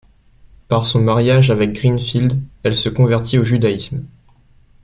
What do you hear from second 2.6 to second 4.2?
elle se convertit au judaïsme.